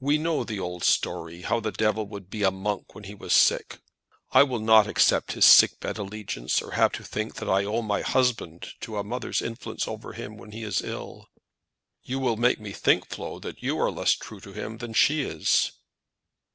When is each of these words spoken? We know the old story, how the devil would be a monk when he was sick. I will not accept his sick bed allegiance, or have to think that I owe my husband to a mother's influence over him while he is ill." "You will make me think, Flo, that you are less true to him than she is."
We 0.00 0.18
know 0.18 0.44
the 0.44 0.60
old 0.60 0.84
story, 0.84 1.40
how 1.40 1.58
the 1.58 1.72
devil 1.72 2.06
would 2.06 2.28
be 2.28 2.42
a 2.42 2.50
monk 2.50 2.94
when 2.94 3.04
he 3.04 3.14
was 3.14 3.32
sick. 3.32 3.78
I 4.32 4.42
will 4.42 4.58
not 4.58 4.86
accept 4.86 5.32
his 5.32 5.46
sick 5.46 5.80
bed 5.80 5.96
allegiance, 5.96 6.60
or 6.60 6.72
have 6.72 6.92
to 6.92 7.02
think 7.02 7.36
that 7.36 7.48
I 7.48 7.64
owe 7.64 7.80
my 7.80 8.02
husband 8.02 8.68
to 8.82 8.98
a 8.98 9.02
mother's 9.02 9.40
influence 9.40 9.88
over 9.88 10.12
him 10.12 10.36
while 10.36 10.50
he 10.50 10.62
is 10.62 10.82
ill." 10.82 11.26
"You 12.02 12.18
will 12.18 12.36
make 12.36 12.60
me 12.60 12.72
think, 12.72 13.08
Flo, 13.08 13.38
that 13.38 13.62
you 13.62 13.78
are 13.80 13.90
less 13.90 14.12
true 14.12 14.40
to 14.40 14.52
him 14.52 14.76
than 14.76 14.92
she 14.92 15.22
is." 15.22 15.72